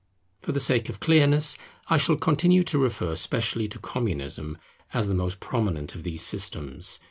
For 0.41 0.51
the 0.51 0.59
sake 0.59 0.89
of 0.89 0.99
clearness, 0.99 1.59
I 1.87 1.97
shall 1.97 2.15
continue 2.15 2.63
to 2.63 2.79
refer 2.79 3.15
specially 3.15 3.67
to 3.67 3.77
Communism 3.77 4.57
as 4.95 5.07
the 5.07 5.13
most 5.13 5.39
prominent 5.39 5.93
of 5.93 6.01
these 6.01 6.23
systems. 6.23 6.99